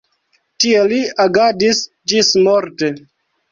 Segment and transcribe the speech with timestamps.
[0.63, 2.93] Tie li agadis ĝismorte.